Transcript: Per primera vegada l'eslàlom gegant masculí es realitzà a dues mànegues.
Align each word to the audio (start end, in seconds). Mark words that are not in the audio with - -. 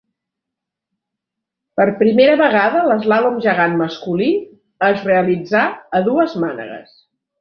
Per 1.81 1.85
primera 1.99 2.37
vegada 2.41 2.81
l'eslàlom 2.91 3.37
gegant 3.45 3.77
masculí 3.83 4.31
es 4.89 5.05
realitzà 5.11 5.67
a 5.99 6.03
dues 6.09 6.35
mànegues. 6.47 6.99